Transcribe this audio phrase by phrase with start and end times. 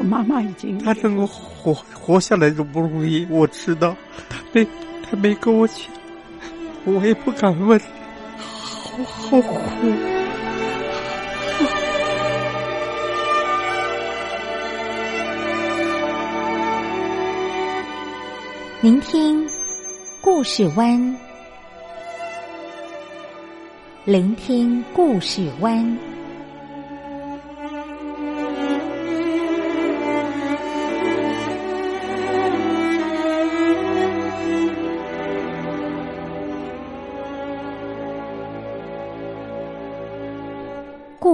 [0.00, 3.94] 我妈妈已经她能够活活下来都不容易，我知道。
[4.30, 4.66] 她没
[5.04, 5.76] 她没跟我讲，
[6.86, 9.58] 我也不敢问，好好苦。
[18.80, 19.46] 聆听
[20.22, 21.16] 故事湾，
[24.06, 26.09] 聆听故事湾。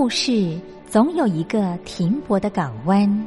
[0.07, 0.57] 故事
[0.89, 3.27] 总有一个停泊的港湾。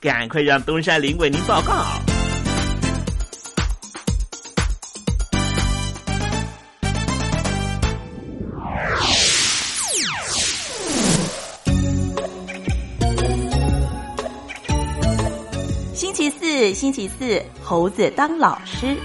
[0.00, 1.84] 赶快让东山林为您报告。
[15.92, 18.96] 星期四，星期四，猴子当老师。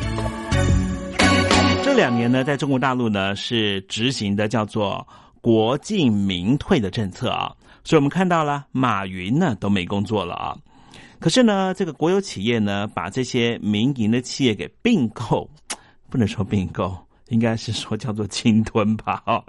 [1.84, 5.06] 这两年呢，在中国大陆呢是执行的叫做
[5.42, 7.52] 国进民退的政策啊，
[7.84, 10.56] 所以我们看到了马云呢都没工作了啊。
[11.26, 15.50] 可是呢，这个国有企业呢，把这些民营的企业给并购，
[16.08, 16.96] 不能说并购。
[17.30, 19.44] 应该是说叫做侵吞吧，哦，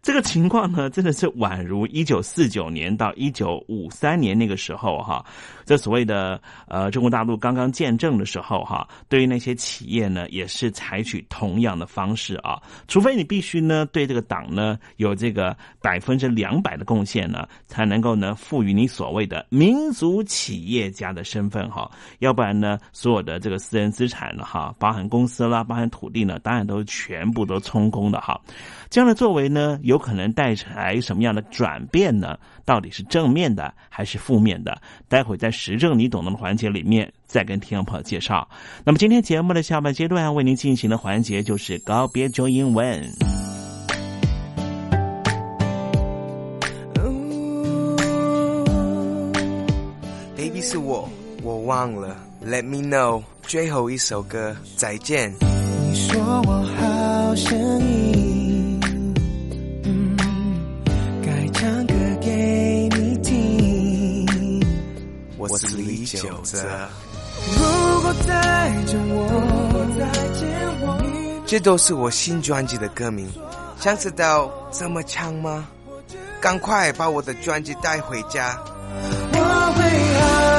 [0.00, 5.22] 这个情况呢，真的是宛如一九四九年到一九五三年那个时候哈，
[5.66, 12.58] 这所谓的呃中国大陆刚刚建政的时候哈，对于那些企业呢，也是采取同样的方式啊，
[12.88, 21.90] 除非你必须呢对这个党呢有这个百分之两百的贡献呢，才能够呢赋予你所谓的民族企业家的身份哈，
[22.20, 27.09] 要不然呢，所有的这个私人资产呢哈，包含公司啦，包含土地呢，当然都是。
[27.10, 28.40] 全部都充公的哈，
[28.88, 32.38] 这样的作为呢，有可能带来什么样的转变呢？
[32.64, 34.80] 到底是正面的还是负面的？
[35.08, 38.48] 待会在时政你懂的环节里面再跟听众朋友介绍。
[38.84, 43.02] 那么今天节目的下半阶段为您进行的环节就是告别中英文。
[50.36, 51.08] Baby 是我，
[51.42, 52.16] 我忘了。
[52.46, 55.59] Let me know，最后一首歌，再见。
[56.12, 58.80] 你说我好声音，
[59.84, 60.16] 嗯，
[61.24, 64.26] 该唱歌给你听。
[65.38, 66.58] 我是李玖哲。
[67.56, 67.62] 如
[68.02, 69.22] 果再见我，
[71.46, 73.30] 这都是我新专辑的歌名。
[73.78, 75.68] 想知道怎么唱吗？
[76.40, 78.58] 赶快把我的专辑带回家。
[79.32, 79.38] 我
[79.76, 79.84] 会
[80.18, 80.49] 好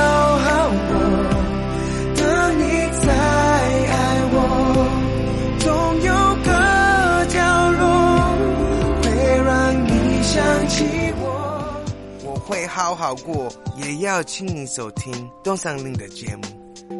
[12.51, 16.41] 会好好过，也要请你收听东山林的节目。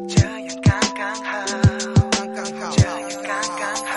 [0.08, 0.30] 这样
[0.62, 1.44] 刚刚好，
[2.10, 3.28] 刚刚好，这样刚
[3.58, 3.92] 刚好，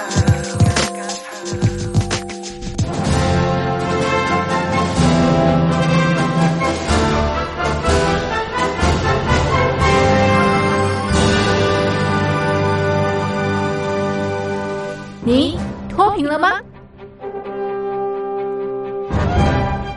[15.23, 16.59] 你脱贫了吗？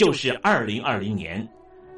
[0.00, 1.46] 就是二零二零年，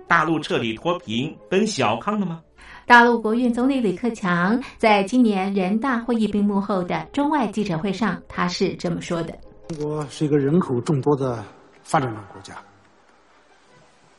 [0.09, 2.43] 大陆彻底脱贫奔小康了吗？
[2.85, 9.33] 大陆国运总理李克强在今年人大会议闭幕后的中外记者会上，他是这么说的
[9.71, 11.45] ：“中国是一个人口众多的。”
[11.85, 12.55] 发展中国家，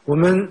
[0.06, 0.50] 我们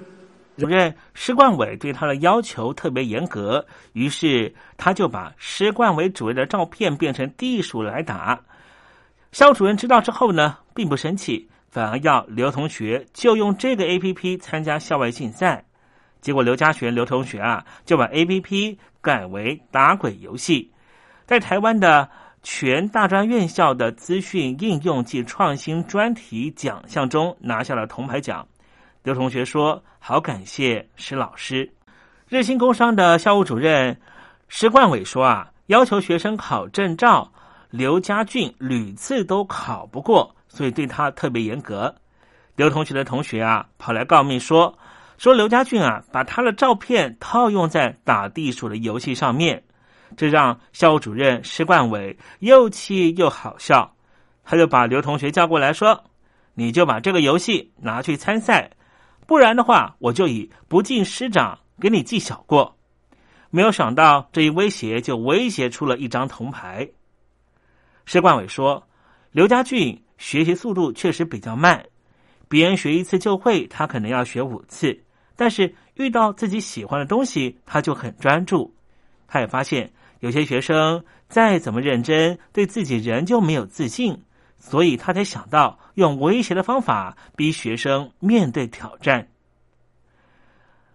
[0.59, 8.39] 主任施冠伟对他的要求特别严格，于是他就把施冠伟主任的照片变成地鼠来打。
[9.31, 15.65] 肖主任知道之后呢，并不生气，反而要刘同学就用这个 A P P 参加校外竞赛。
[16.21, 20.71] 结果刘家璇刘同学啊，就把 A P P 改为打鬼游戏，
[21.27, 22.09] 在台湾的。
[22.45, 28.49] 全大专院校的资讯应用及创新专题奖项中拿下了铜牌奖。
[29.05, 31.73] 刘同学说：“好感谢施老师。”
[32.29, 33.97] 日新工商的校务主任
[34.49, 37.31] 施冠伟说：“啊，要求学生考证照，
[37.71, 41.95] 刘家俊屡次都考不过，所以对他特别严格。”
[42.55, 44.79] 刘同学的同学啊，跑来告密说
[45.17, 49.63] ：“说刘家俊啊，把他的照片套用在打地鼠的游戏上面。”
[50.15, 53.97] 这让校务主任施冠伟又气又好笑，
[54.45, 56.05] 他就把刘同学叫过来说
[56.53, 58.71] ：“你就把这个游戏拿去参赛，
[59.27, 62.77] 不然的话，我就以不敬师长给你记小过。”
[63.49, 66.89] 没有想到这一威胁就威胁出了一张铜牌。
[68.05, 68.87] 施冠伟说
[69.33, 71.85] ：“刘家俊学习速度确实比较慢，
[72.49, 75.03] 别人学一次就会，他可能要学五次，
[75.35, 78.73] 但是遇到自己喜欢的东西，他就很专注。
[79.27, 84.23] 他也发现。”有些学生再怎么认真，对自己仍旧没有自信，
[84.57, 89.27] 所以他才想到用威胁的方法逼学生面对挑战。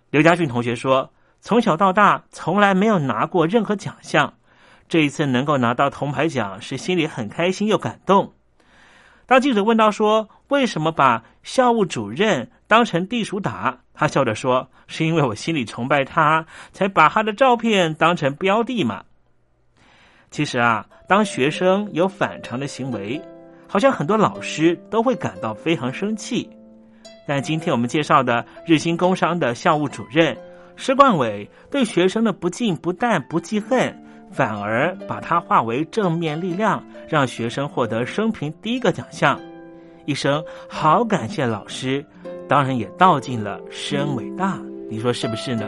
[0.10, 1.12] 刘家俊同学说
[1.44, 4.36] ：“从小到大从来没有拿过任何奖项，
[4.88, 8.34] 这一次能够拿到铜牌奖，是心里很开心又感动。”
[9.28, 19.04] 当记者问到说：“为什么把校务主任当成地鼠打？”他笑着说：“是因为我心里崇拜他，才把他的照片当成标的嘛。”
[20.32, 23.22] 其实啊，当学生有反常的行为，
[23.68, 26.50] 好像很多老师都会感到非常生气。
[27.28, 30.38] 但今天我们介绍的日新工商的校务主任
[30.78, 33.94] 施冠伟，对学生的不敬不但不记恨，
[34.32, 39.40] 反而把它化为正面力量，让学生获得生平第一个奖项。
[40.06, 42.06] 一声好感谢老师，
[42.48, 44.58] 当然也道尽了师恩伟大。
[44.90, 45.68] 你说是不是呢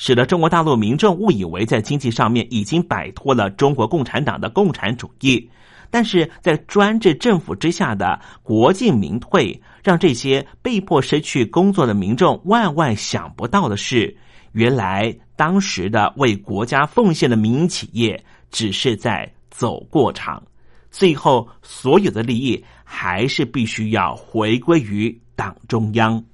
[0.00, 5.46] 使得中国大陆民众误以为在经济上面已经摆脱了中国共产党的共产主义。
[5.90, 14.16] 但是在专制政府之下的国进民退，让这些被迫失去工作的民众万万想不到的是，
[14.52, 20.42] 原来当时的为国家奉献的民营企业只是在走过场，
[20.90, 26.24] 最后所有的利益还是必须要回归于党中央。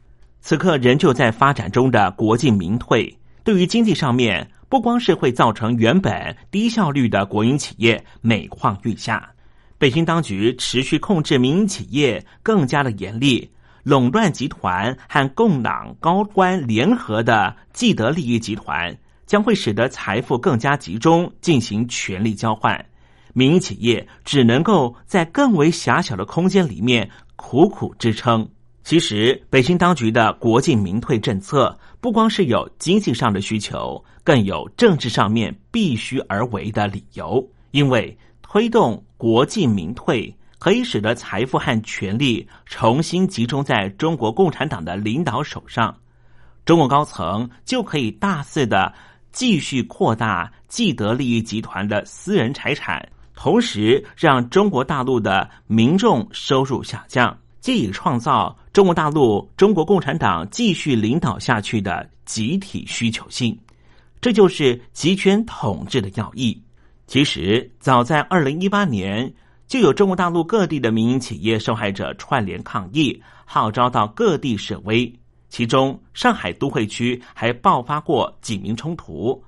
[0.41, 3.13] 此刻仍旧在发展中的国进民退，
[3.47, 9.31] 对于经济上面不光是会造成原本低效率的国营企业每况愈下。
[9.79, 13.49] 北京当局持续控制民营企业，更加的严厉。
[13.85, 22.85] 垄断集团和共党高官联合的既得利益集团，将会使得财富更加集中，进行权力交换。
[23.33, 28.49] 民营企业只能够在更为狭小的空间里面苦苦支撑。
[28.87, 38.17] 其实，北京当局的国进民退政策，不光是有经济上的需求，更有政治上面必须而为的理由，因为。
[38.43, 45.95] 推动国进民退，可以使得财富和权力重新集中在中国共产党的领导手上，
[46.65, 48.95] 中国高层就可以大肆的
[49.33, 63.59] 继续扩大既得利益集团的私人财产，同时让中国大陆的民众收入下降，借以创造中国大陆中国共产党继续领导下去的集体需求性，
[64.21, 66.63] 这就是集权统治的要义。
[67.07, 69.33] 其实，早在二零一八年，
[69.67, 75.11] 就有中国大陆各地的民营企业受害者串联抗议，号召到各地示威。
[75.49, 79.43] 其中，上海都会区还爆发过警民冲突，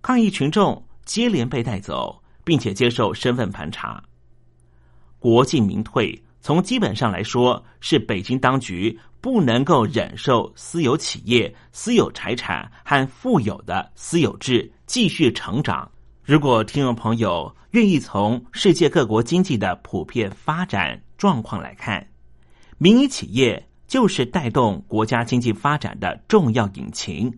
[0.00, 4.00] 抗议群众接连被带走，并且接受身份盘查。
[5.18, 15.90] 国进民退，从基本上来说，是北京当局不能够忍受私有企业、私有财产和富有的私有制继续成长。
[16.22, 22.06] 如果听众朋友愿意从世界各国经济的普遍发展状况来看，
[22.78, 27.36] 民营企业就是带动国家经济发展的重要引擎。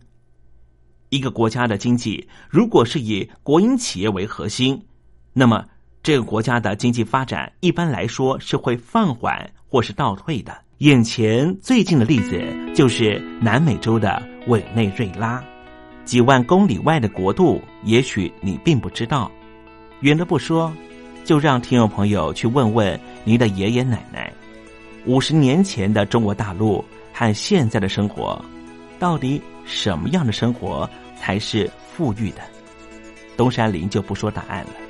[1.08, 4.86] 一个国家的经济如果是以国营企业为核心，
[5.32, 5.64] 那么
[6.02, 10.56] 这个国家的经济发展一般来说是会放缓或是倒退的。
[10.78, 12.42] 眼前最近的例子
[12.74, 15.44] 就是南美洲的委内瑞拉。
[16.06, 19.30] 几万公里外的国度，也许你并不知道。
[20.00, 20.72] 远的不说，
[21.22, 24.32] 就让听众朋友去问问您的爷爷奶奶：
[25.04, 26.82] 五十年前的中国大陆
[27.12, 28.42] 和现在的生活，
[28.98, 32.40] 到底什么样的生活才是富裕的？
[33.36, 34.89] 东山林就不说答案了。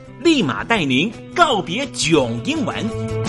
[0.23, 3.20] 立马带您告别囧英文。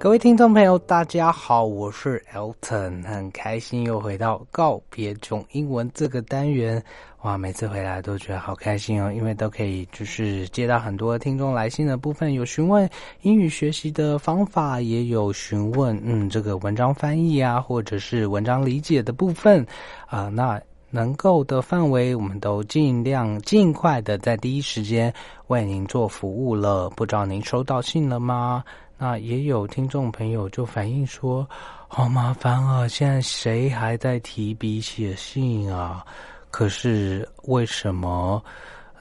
[0.00, 6.82] 各位听众朋友，大家好，我是 Elton，很开心又回到告别囧英文这个单元。
[7.20, 12.88] 哇，每次回来都觉得好开心哦，因为都可以就是接到很多听众来信的部分，有询问
[13.20, 19.66] 英语学习的方法，也有询问嗯这个文章翻译啊，或者是文章理解的部分
[20.06, 20.58] 啊、那。
[20.92, 25.14] 能够的范围，我们都尽量尽快的在第一时间
[25.46, 26.90] 为您做服务了。
[26.96, 28.64] 不知道您收到信了吗？
[29.02, 31.48] 那也有听众朋友就反映说，
[31.88, 32.86] 好麻烦啊！
[32.86, 36.04] 现在谁还在提笔写信啊？
[36.50, 38.44] 可是为什么，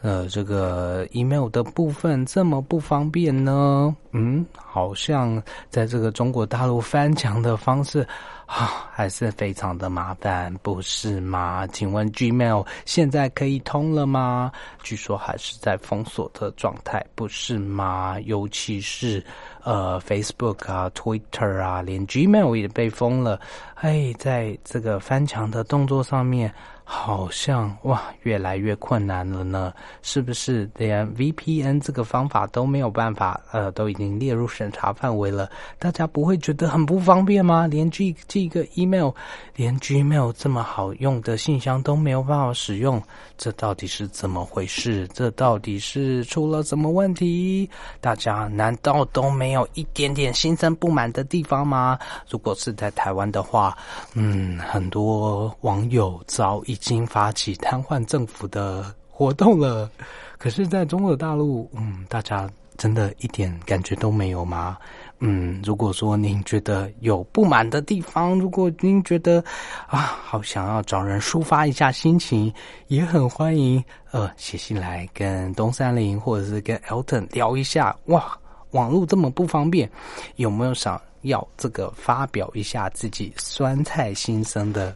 [0.01, 3.93] 呃，这个 email 的部分这么不方便呢？
[4.11, 8.07] 嗯，好像在这个中国大陆翻墙的方式
[8.49, 11.67] 啊，还是非常的麻烦，不是吗？
[11.67, 14.51] 请问 Gmail 现在可以通了吗？
[14.81, 18.19] 据说还是在封锁的状态，不是吗？
[18.21, 19.23] 尤其是
[19.63, 23.39] 呃 Facebook 啊、Twitter 啊，连 Gmail 也被封了。
[23.75, 26.51] 哎，在这个翻墙的动作上面，
[26.91, 29.71] 好像哇，越来越困难了呢。
[30.01, 33.39] 是不是连 VPN 这个方法都没有办法？
[33.51, 35.47] 呃，都已经列入审查范围了，
[35.77, 37.67] 大家不会觉得很不方便吗？
[37.67, 39.11] 连寄寄个 email，
[39.55, 42.99] 连 Gmail 这么好用的信箱都没有办法使用，
[43.37, 45.07] 这到底是怎么回事？
[45.13, 47.69] 这到底是出了什么问题？
[48.01, 51.99] 大家难道都没有一点点心生不满的地方吗？
[52.27, 53.77] 如果是在台湾的话，
[54.15, 59.89] 嗯，很多网友早已经发起瘫痪政府的活动了。
[60.39, 64.77] 可是，在中国大陆，嗯，大家真的一点感觉都没有吗？
[65.19, 69.43] 嗯，如果说您觉得有不满的地方，如果您觉得
[69.85, 72.53] 啊，好想要找人抒发一下心情，
[72.87, 77.93] 也很欢迎呃写信来跟东山林或者是跟 Elton 聊一下。
[78.05, 78.37] 哇，
[78.71, 79.91] 网络这么不方便，
[80.37, 84.95] 有没有想要这个发表一下自己酸菜心声的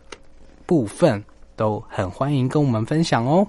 [0.65, 1.21] 部分，
[1.55, 3.47] 都很欢迎跟我们分享哦。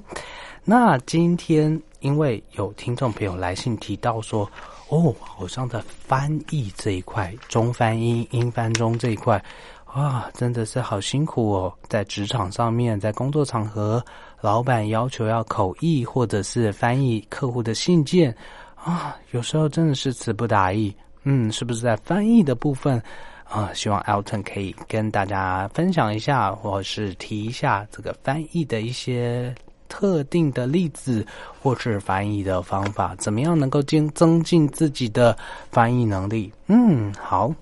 [0.65, 4.51] 那今天因为有听众朋友来信提到说，
[4.89, 9.43] 哦，好像在翻译这一块，中翻英、英翻中这一块，
[9.85, 11.73] 啊，真的是好辛苦哦。
[11.89, 14.03] 在职场上面，在工作场合，
[14.41, 18.35] 老板要求要口译或者是翻译客户的信件
[18.75, 20.95] 啊，有时候真的是词不达意。
[21.25, 23.03] 嗯，是不是在翻译的部分
[23.45, 23.71] 啊？
[23.75, 29.55] 希望 Alton 可以跟大家分享一下，或是提一下这个翻译的一些。
[29.87, 31.25] 特定的例子
[31.63, 35.37] 或是翻译的方法，怎么样能够增增进自己的
[35.71, 36.53] 翻译能力？
[36.67, 37.55] 嗯，好，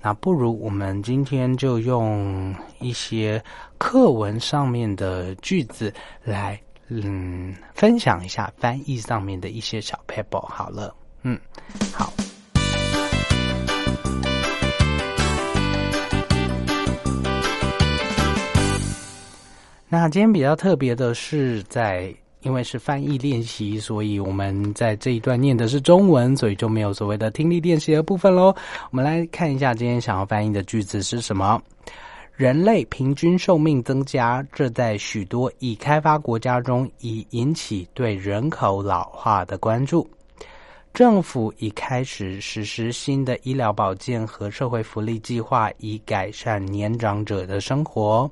[0.00, 3.42] 那不如我们今天就用一些
[3.76, 10.42] 课文上面的句子来，嗯，分享一下翻译上面的一些小 paper。
[10.46, 11.36] 好了，嗯，
[11.92, 12.12] 好。
[19.92, 28.54] 那今天比较特别的是，在因为是翻译练习，所以我们在这一段念的是中文，所以就没有所谓的听力练习的部分喽。
[28.92, 31.60] 我们来看一下今天想要翻译的句子是什么：
[32.36, 40.08] 人类平均寿命增加，这在许多已开发国家中已引起对人口老化的关注。
[40.94, 48.30] 政府已开始实施新的医疗保健和社会福利计划，以改善年长者的生活。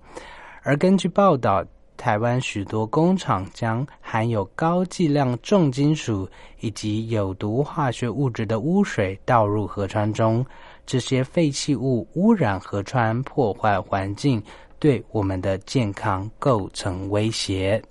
[0.69, 1.65] 而根据报道，
[1.97, 6.29] 台湾许多工厂将含有高剂量重金属
[6.61, 10.45] 以及有毒化学物质的污水倒入河川中，
[10.85, 14.43] 这些废弃物污染河川，破坏环境，
[14.79, 17.83] 对我们的健康构成威胁。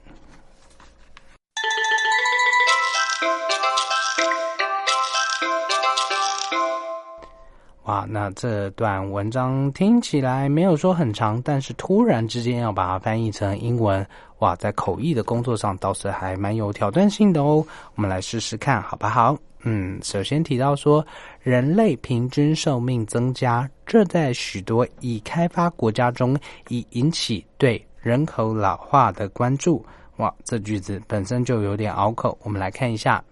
[7.87, 14.05] 哇，那这段文章听起来没有说很长，但是突然之间要把它翻译成英文，
[14.39, 17.65] 哇，在口译的工作上倒是还蛮有挑战性的哦。
[17.95, 19.37] 我们来试试看，好不好？
[19.61, 21.05] 嗯，首先提到说，
[21.41, 29.83] 人类平均寿命增加，这在许多已开发国家中已引起对人口老化的关注。
[30.17, 33.23] 哇，这句子本身就有点拗口，我们来看一下。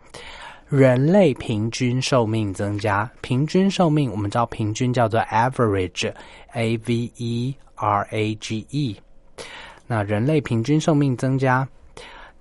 [0.68, 8.96] 人类平均寿命增加，平均寿命我们知道平均叫做 average，a v e r a g e。
[9.86, 11.68] 那人类平均寿命增加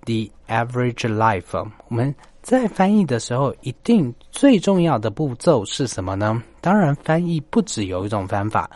[0.06, 1.68] ，the average life。
[1.88, 6.42] 我们在翻译的时候，一定最重要的步骤是什么呢？
[6.62, 8.70] 当然，翻译不只有一种方法，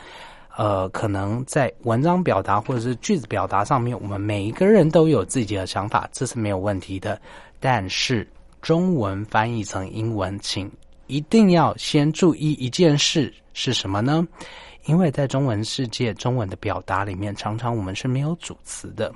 [0.59, 7.19] 呃，可能在文章表达或者是句子表达上面，我们每一个人都有自己的想法，这是没有问题的。
[7.59, 8.29] 但是，
[8.69, 10.71] 中文翻译成英文，请
[11.07, 14.29] 一定要先注意一件事是什么呢？
[14.85, 19.11] 因为在中文世界，中文的表达里面，常常我们是没有主词的。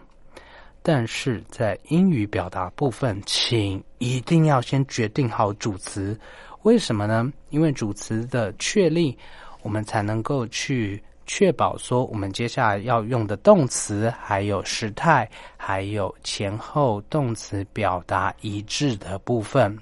[0.83, 6.19] 但是在英语表达部分，请一定要先决定好主词。
[6.63, 7.31] 为什么呢？
[7.51, 9.15] 因为主词的确立，
[9.61, 10.99] 我们才能够去。
[11.27, 19.79] 确保说我们接下来要用的动词，还有时态，还有前后动词表达一致的部分。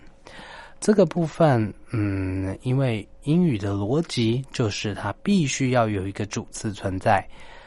[0.81, 7.26] 这个部分，嗯，因为英语的逻辑就是它必须要有一个主词存在。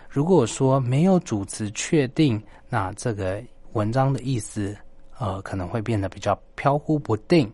[0.09, 3.41] 如果说没有主词确定，那这个
[3.73, 4.75] 文章的意思，
[5.19, 7.51] 呃，可能会变得比较飘忽不定。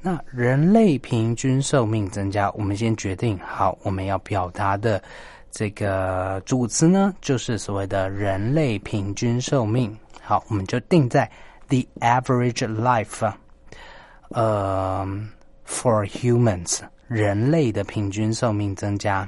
[0.00, 5.02] 那人类平均寿命增加，我们先决定好我们要表达的。
[5.50, 9.96] 这个主词呢，就是所谓的人类平均寿命。
[10.22, 11.28] 好，我们就定在
[11.68, 13.32] the average life，
[14.28, 15.08] 呃
[15.66, 19.26] ，for humans，人类的平均寿命增加。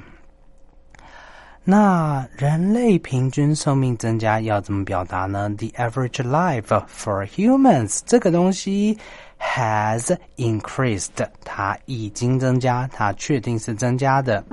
[1.63, 8.97] 那人类平均寿命增加要怎么表达呢？The average life for humans 这个东西
[9.41, 14.43] has increased，它已经增加，它确定是增加的。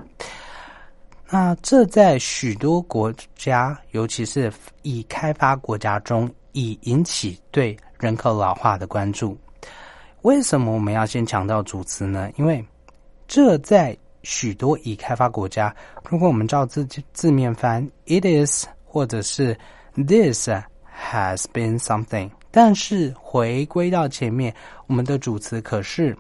[1.31, 9.39] 那这在许多国家，尤其是已开发国家中，已引起对人口老化的关注。
[10.23, 12.31] 为什么我们要先强调主词呢？
[12.37, 12.65] 因为
[13.27, 15.75] 这在许多已开发国家，
[16.09, 19.57] 如果我们照字字面翻，it is 或者是
[19.95, 24.55] this has been something，但是回归到前面，
[24.87, 26.17] 我们的主词可是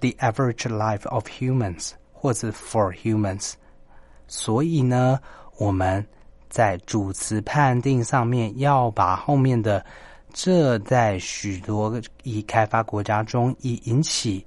[0.00, 3.52] the average life of humans，或者 for humans。
[4.26, 5.20] 所以呢，
[5.56, 6.04] 我们
[6.48, 9.84] 在主词判定上面要把后面的
[10.32, 14.46] “这在许多已开发国家中已引起”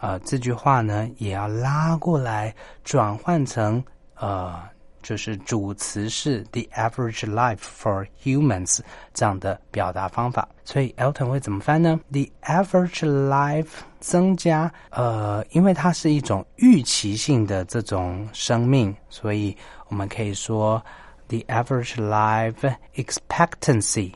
[0.00, 3.82] 啊这句话呢，也要拉过来转换成
[4.14, 4.71] 呃。
[5.02, 8.78] 就是主词是 the average life for humans
[9.12, 13.68] 这样的表达方法，所以 Elton 会怎么翻呢？The average life
[14.00, 19.56] 增加，呃，因为它是一种预期性的这种生命，所以
[19.88, 20.82] 我们可以说
[21.28, 24.12] the average life expectancy。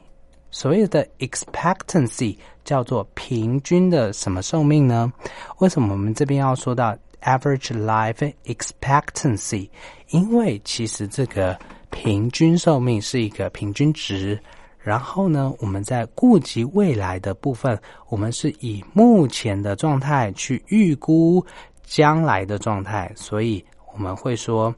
[0.50, 5.12] 所谓的 expectancy 叫做平均的什么寿命呢？
[5.58, 9.68] 为什么我们这边要说到？Average life expectancy，
[10.10, 11.58] 因为其实这个
[11.90, 14.38] 平均寿命是一个平均值，
[14.78, 21.44] 然后呢，我们在顾及未来的部分，我们是以目前的状态去预估
[21.82, 24.74] 将来的状态，所以我们会说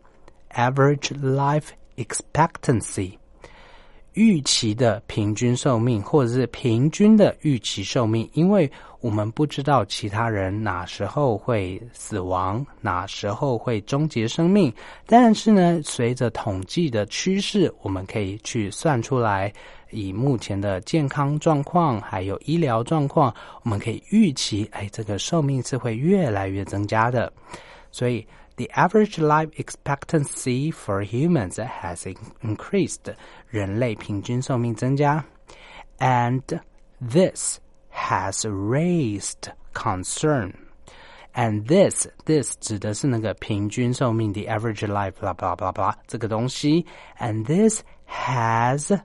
[0.55, 3.13] average life expectancy。
[4.15, 8.69] 预期的平均寿命，或者是平均的预期寿命，因为
[9.01, 14.73] 我们不知道其他人哪时候会死亡，哪时候会终结生命。
[15.07, 19.53] 但是呢，随着统计的趋势，我们可以去算出来，
[19.91, 27.33] 以目前的健康状况还有医疗状况，我们可以预期，哎，这个寿命是会越来越增加的。
[27.91, 28.27] 所以。
[28.57, 33.15] The average life expectancy for humans has increased.
[33.47, 35.25] 人类平均寿命增加
[36.01, 36.43] ，and
[37.01, 37.61] this
[37.99, 40.53] has raised concern.
[41.35, 46.87] And this this 指的是那个平均寿命，the average life blah blah blah blah 这个东西。
[47.19, 48.99] And this has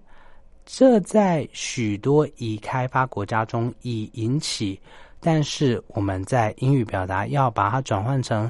[0.66, 4.80] 这在许多已开发国家中已引起，
[5.20, 8.50] 但是我们在英语表达要把它转换成。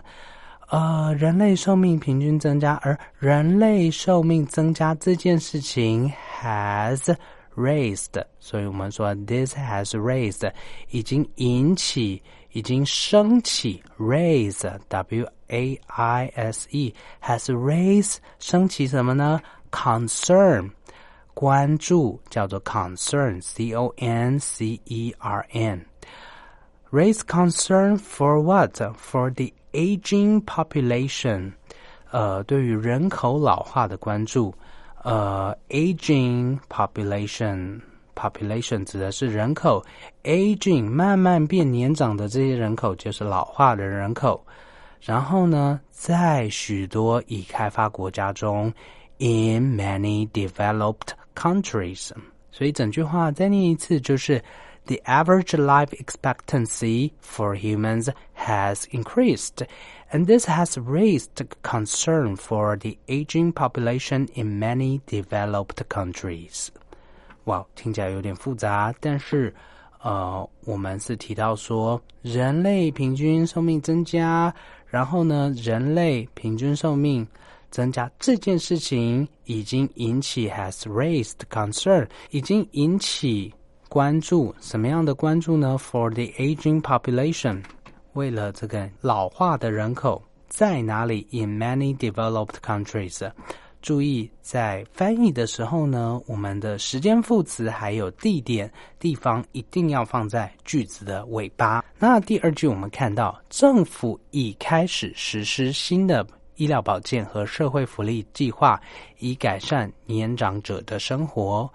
[0.69, 7.15] 呃，人类寿命平均增加，而人类寿命增加这件事情 has
[7.56, 10.50] raised，所以我们说 this has raised
[10.90, 19.40] 已经引起，已经升起 raise，w a i s e has raised 升起什么呢？
[19.70, 20.70] concern
[21.34, 25.84] 关注叫做 concern，c o n c e r n
[26.90, 31.52] raise concern for what for the aging population，
[32.10, 34.54] 呃，对于人口老化的关注，
[35.02, 39.84] 呃，aging population，population 指的是人口，
[40.24, 44.44] aging 慢慢变年长的这些人口就是老化的人口。
[45.00, 48.72] 然后呢，在许多已开发国家中，
[49.18, 52.10] in many developed countries，
[52.50, 54.42] 所以整句话再念一次就是。
[54.88, 59.66] the average life expectancy for humans has increased,
[60.12, 66.68] and this has raised concern for the aging population in many developed countries.
[67.44, 69.54] 哇，听起来有点复杂，但是
[70.00, 74.54] 呃，我们是提到说人类平均寿命增加，
[74.86, 77.26] 然后呢，人类平均寿命
[77.70, 83.52] 增加这件事情已经引起 has raised concern，已经引起
[83.88, 85.76] 关注什么样的关注呢？
[85.78, 87.62] For the aging population，
[88.13, 93.31] 为了这个老化的人口在哪里？In many developed countries，
[93.81, 101.83] 注意在翻译的时候呢，我们的时间副词还有地点地方一定要放在句子的尾巴。
[101.97, 108.79] 那第二句我们看到政府已开始实施新的医疗保健和社会福利计划，
[109.17, 111.69] 以改善年长者的生活。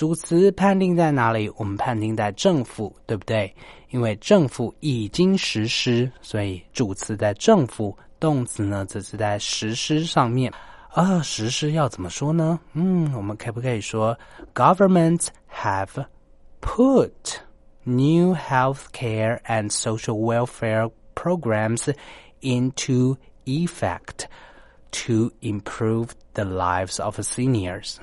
[0.00, 1.46] 主词判定在哪里？
[1.58, 3.54] 我们判定在政府，对不对？
[3.90, 10.50] 因为政府已经实施，所以主词在政府，动词呢则是在实施上面。
[10.88, 12.58] 啊，实施要怎么说呢？
[12.72, 14.18] 嗯，我们可不可以说
[14.54, 16.06] ，governments have
[16.62, 17.10] put
[17.84, 21.92] new health care and social welfare programs
[22.40, 24.24] into effect
[24.92, 27.96] to improve the lives of seniors？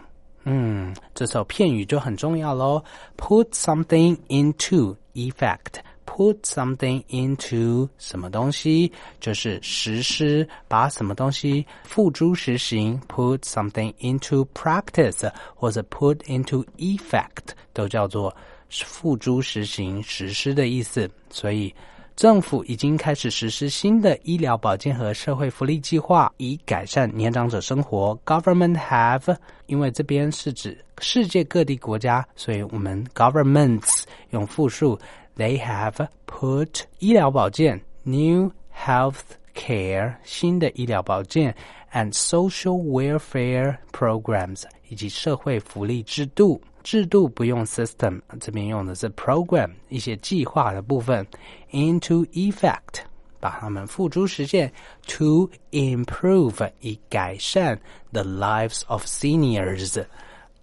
[0.49, 2.81] 嗯，这首片语就很重要喽。
[3.17, 5.81] Put something into effect.
[6.05, 8.89] Put something into 什么东西，
[9.19, 12.97] 就是实施，把什么东西付诸实行。
[13.09, 18.33] Put something into practice 或者 put into effect 都叫做
[18.69, 21.11] 付诸实行、实施的意思。
[21.29, 21.75] 所以。
[22.17, 28.19] 政府已经开始实施新的医疗保健和社会福利计划，以改善年长者生活。
[28.25, 29.37] Government have，
[29.67, 34.01] 因为这边是指世界各地国家，所以我们 governments
[34.31, 34.97] 用复数。
[35.35, 39.19] They have put 医疗保健 new health
[39.53, 41.55] care 新的医疗保健
[41.93, 46.59] and social welfare programs 以及社会福利制度。
[46.87, 51.27] 制度不用 system，这边用的是 program，一些计划的部分
[51.73, 53.01] into effect，
[53.41, 54.71] 把它们付诸实现
[55.05, 57.77] to improve，以改善
[58.13, 60.01] the lives of seniors，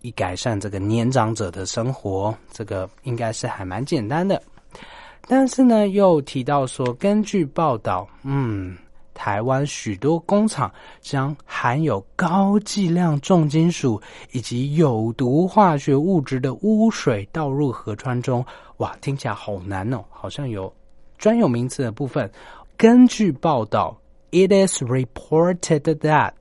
[0.01, 2.35] 以改善这个年长者的生活。
[2.51, 4.43] 这个应该是还蛮简单的，
[5.29, 8.75] 但是呢，又提到说，根据报道，嗯。
[9.15, 14.01] 台湾许多工厂将含有高剂量重金属
[14.33, 18.45] 以及有毒化学物质的污水倒入河川中。
[18.79, 20.71] 哇，听起来好难哦，好像有
[21.17, 22.31] 专有名词的部分。
[22.77, 23.97] 根据报道
[24.33, 26.35] ，It is reported that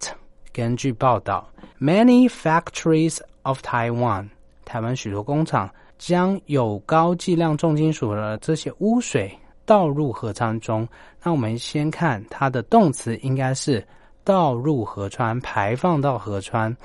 [0.51, 1.47] 根据报道
[1.80, 4.30] ，many factories of Taiwan
[4.65, 5.69] 台湾许多工厂
[5.99, 9.32] 将有高剂量重金属的这些污水。
[9.66, 10.88] 倒入河川中，
[11.22, 13.86] 那我们先看它的动词应该是
[14.24, 16.76] 倒入河川，排放到河川。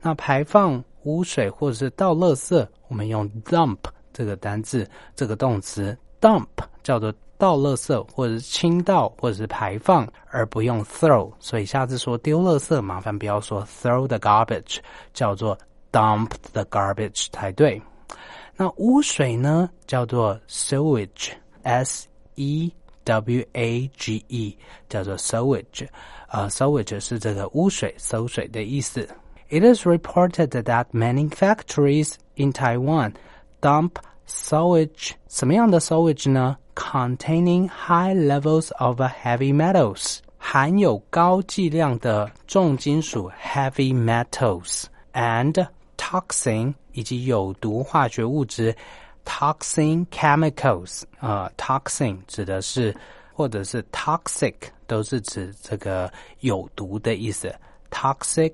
[0.00, 3.78] 那排放污水或者是倒垃圾，我们用 dump
[4.12, 6.46] 这个单字，这个动词 dump
[6.82, 11.32] 叫做倒垃圾或者是倾倒或者是排放，而不用 throw。
[11.38, 14.78] 所以下次说丢垃圾，麻烦不要说 throw the garbage，
[15.12, 15.56] 叫做
[15.90, 17.80] dump the garbage 才对。
[18.56, 22.71] 那污水呢，叫做 sewage，s e
[23.03, 24.57] w a g e，
[24.87, 25.87] 叫做 sewage。
[26.29, 29.07] 呃，sewage 是这个污水、馊水的意思。
[29.49, 33.13] It is reported that many factories in Taiwan
[33.61, 33.93] dump
[34.27, 36.57] sewage，什么样的 sewage 呢？
[36.75, 44.83] Containing high levels of heavy metals，含有高剂量的重金属 heavy metals
[45.13, 48.73] and toxin 以及有毒化学物质
[49.25, 51.03] toxin chemicals。
[51.19, 52.95] 啊、呃、，toxin 指的是
[53.33, 54.55] 或者是 toxic
[54.87, 57.53] 都是指这个有毒的意思。
[57.91, 58.53] toxic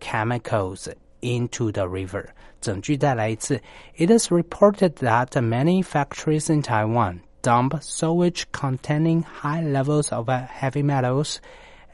[0.00, 2.26] chemicals into the river。
[2.60, 3.60] 整句再来一次。
[3.96, 11.38] It is reported that many factories in Taiwan dump sewage containing high levels of heavy metals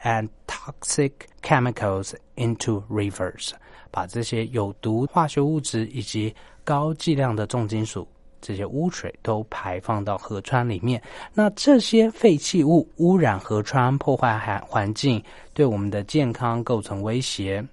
[0.03, 3.51] and toxic chemicals into rivers。
[3.89, 8.06] 把这些有毒化学物质以及 高剂量的重金属
[8.40, 11.00] 这些污水都排放到河川里面。
[11.32, 15.22] 那这些废弃物污染河川，破坏环环境，
[15.54, 17.64] 对我们的健康构成威胁。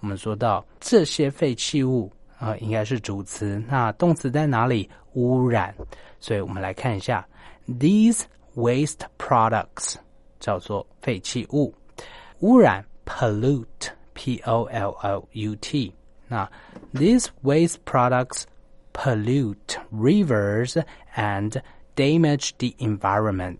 [0.00, 3.62] 我们说到这些废弃物啊、应该是主词。
[3.66, 4.88] 那动词在哪里？
[5.14, 5.74] 污染。
[6.20, 7.26] 所以我们来看一下
[7.66, 8.22] ，these
[8.54, 9.94] waste products
[10.38, 11.72] 叫做废弃物，
[12.40, 15.92] 污染 pollute，p o l l u t。
[16.28, 16.48] 那
[16.94, 18.44] these waste products
[18.92, 20.76] pollute rivers
[21.14, 21.60] and
[21.94, 23.58] damage the environment.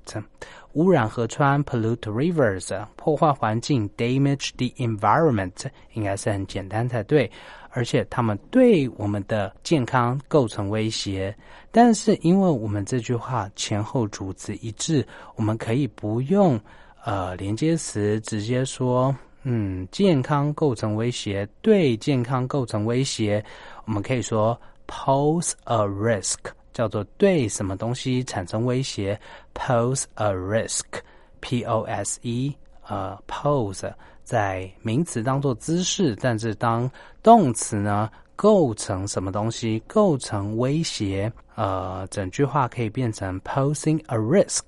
[0.73, 7.31] 污染河川 pollute rivers 破坏环境 damage the environment 应该是很简单才对，
[7.71, 11.35] 而且它们对我们的健康构成威胁。
[11.71, 15.07] 但是因为我们这句话前后主词一致，
[15.37, 16.61] 我们可以不用
[17.05, 19.15] 呃连接词，直接说
[19.49, 23.43] 嗯健康构成威胁，对健康构成威胁，
[23.85, 26.39] 我们可以说 pose a risk。
[26.73, 29.19] 叫做对什么东西产生威胁
[29.55, 32.55] ，pose a risk，p o s e，
[32.87, 33.91] 呃，pose
[34.25, 36.91] 在名词当做姿势，但是当
[37.23, 44.61] 动词呢，构成什么东西构成威胁，呃，整句话可以变成 posing a risk，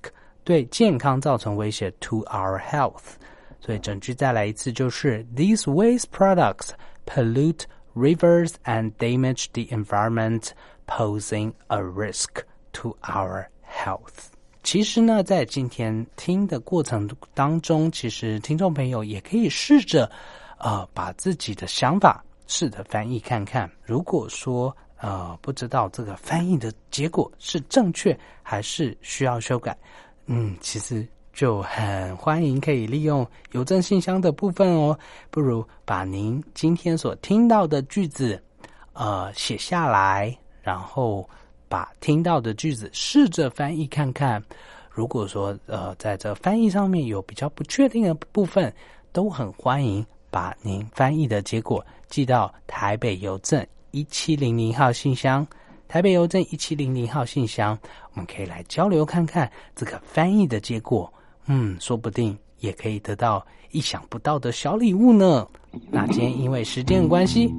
[0.43, 3.19] 对健康造成威胁，to our health。
[3.59, 6.69] 所以整句再来一次，就是 These waste products
[7.05, 7.63] pollute
[7.95, 10.49] rivers and damage the environment.
[10.89, 12.41] posing a risk
[12.73, 14.31] to our health。
[14.63, 20.09] 其实呢，在今天听的过程当中，其实听众朋友也可以试着，
[20.57, 23.69] 呃，把自己的想法试着翻译看看。
[23.83, 29.77] 如果说呃不知道这个翻译的结果是正确还是需要修改，
[30.25, 31.07] 嗯，其实
[31.39, 34.99] 就很欢迎可以利用邮政信箱的部分哦。
[35.31, 38.43] 不如把您今天所听到的句子，
[38.91, 40.37] 呃，写下来。
[40.61, 41.25] 然后
[41.69, 44.43] 把听到的句子试着翻译看看，
[44.89, 48.69] 如果说呃在这翻译上面有比较不确定的部分，
[49.13, 55.47] 都很欢迎把您翻译的结果寄到台北邮政一七零零号信箱。
[55.87, 57.79] 台北邮政一七零零号信箱，
[58.11, 61.09] 我们可以来交流看看这个翻译的结果。
[61.49, 65.45] 嗯，说不定也可以得到意想不到的小礼物呢。
[65.91, 67.51] 那今天因为时间的关系，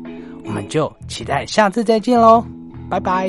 [0.44, 2.44] 我们就期待下次再见喽。
[2.88, 3.28] 拜拜。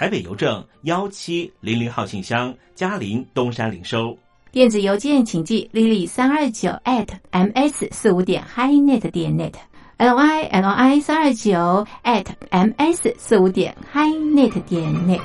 [0.00, 4.16] 台北邮政幺七零零号信箱，嘉陵东山领收。
[4.50, 13.76] 电子邮件请寄 lily 三二九 at ms 四五点 highnet 点 net，l y l i 三二九 at ms 四五点
[13.92, 15.20] highnet 点 net。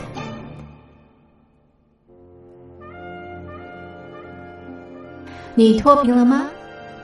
[5.56, 6.50] 你脱贫了吗？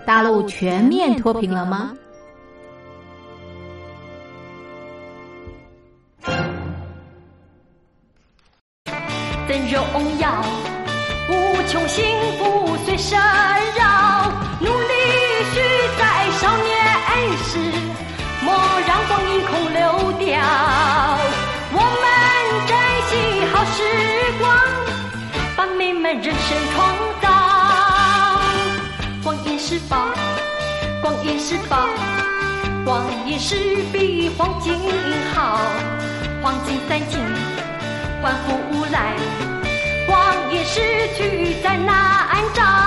[0.06, 1.96] 大陆全面脱贫了吗？
[9.60, 10.30] 荣耀，
[11.30, 11.34] 无
[11.68, 12.06] 穷幸
[12.38, 14.32] 福随身绕。
[14.60, 14.94] 努力
[15.54, 15.60] 需
[15.98, 16.70] 在少年
[17.44, 17.58] 时，
[18.42, 18.54] 莫
[18.88, 20.40] 让光阴空流掉。
[21.74, 22.04] 我们
[22.68, 22.72] 珍
[23.10, 23.12] 惜
[23.52, 23.78] 好时
[24.40, 24.48] 光，
[25.56, 26.78] 把美满人生创
[27.22, 27.24] 造。
[29.24, 29.98] 光阴是宝，
[31.02, 31.88] 光阴是宝，
[32.86, 33.56] 光阴是
[33.92, 34.74] 比黄金
[35.34, 35.60] 好。
[36.42, 37.20] 黄金散尽，
[38.22, 39.16] 万福无来。
[40.06, 40.82] 光阴逝
[41.16, 42.81] 去再难找。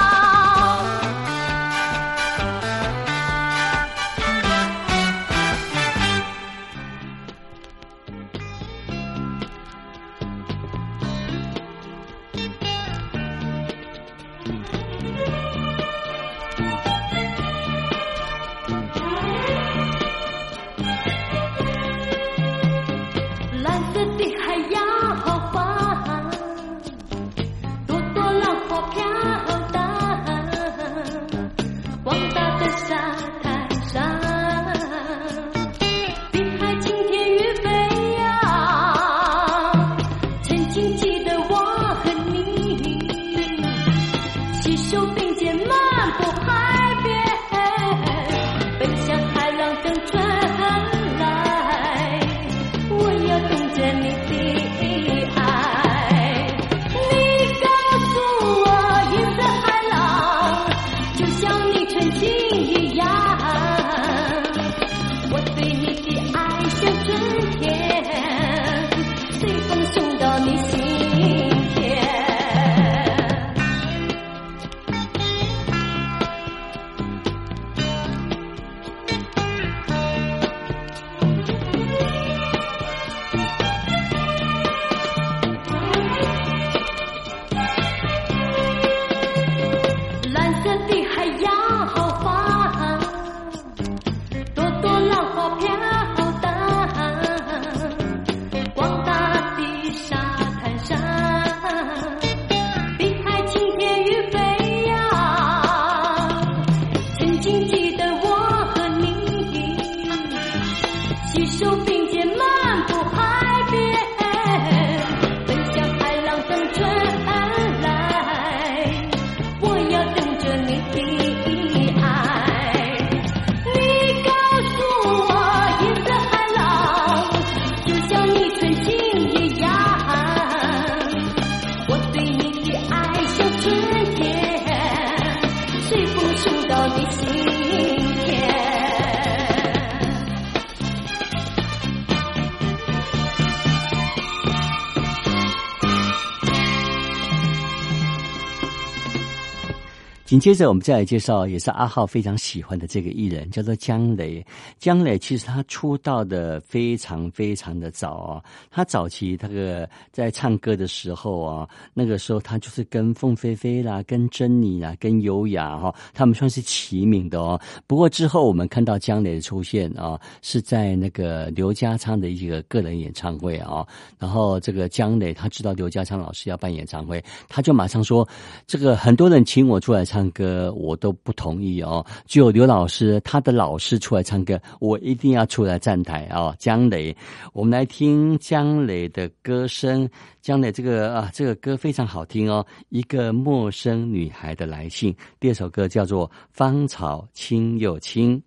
[150.35, 154.45] 紧接着，我们再来介绍，也是阿浩非常喜欢的这个艺人，叫做江磊。
[154.81, 167.61] 江磊其实他出道的非常非常的早啊，他早期那个在唱歌的时候啊，那个时候他就是跟凤飞飞啦、跟珍妮啦、跟优雅哈，他们算是齐名的哦。
[167.87, 173.87] 不过之后我们看到江磊的出现啊，是在那个刘家昌的一个个人演唱会啊，
[174.19, 178.29] 然后这个江磊他知道刘家昌老师要办演唱会，他就马上说
[178.67, 182.05] ：“这个很多人请我出来唱唱歌，我都不同意哦。
[182.27, 187.15] 只有刘老师他的老师出来唱歌，我一定要出来站台啊。”江磊，
[187.53, 190.09] 我们来听江磊的歌声。
[190.41, 195.13] 江磊这个啊，这个歌非常好听哦，《一个陌生女孩的来信》。
[195.39, 198.43] 第二首歌叫做《芳草青又青》。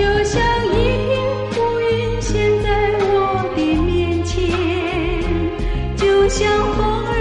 [0.00, 0.40] 就像
[0.72, 0.74] 一
[1.04, 1.10] 片
[1.50, 2.32] 浮云现
[2.62, 2.68] 在
[3.02, 4.32] 我的面前，
[5.94, 6.40] 就像
[6.74, 7.19] 风儿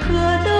[0.00, 0.12] 可
[0.44, 0.57] 等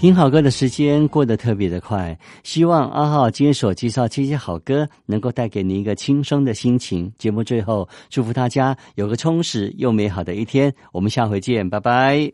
[0.00, 7.12] 听好歌的时间过得特别的快，希望阿浩今天所介绍这些好歌能够带给您一个轻松的心情。
[7.18, 10.74] 节目最后，祝福大家有个充实又美好的一天。
[10.92, 12.32] 我们下回见，拜拜。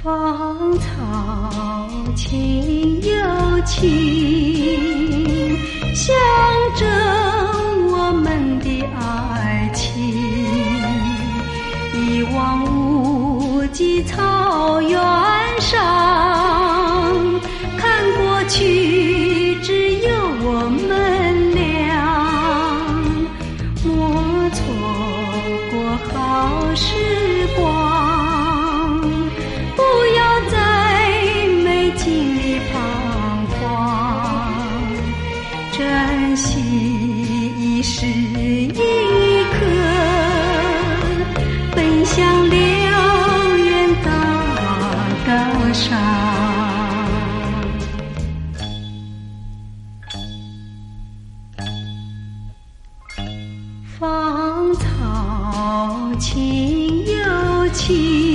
[0.00, 3.90] 芳草青又青，
[5.96, 6.14] 象
[6.78, 6.88] 征
[7.90, 9.39] 我们的爱
[12.40, 14.98] 望无际草原
[15.60, 15.76] 上，
[17.76, 20.08] 看过去只有
[20.42, 20.52] 我
[20.88, 21.60] 们俩，
[23.84, 23.90] 我
[24.54, 24.58] 错
[25.70, 25.74] 过
[26.08, 26.88] 好时
[56.20, 58.29] 情又情。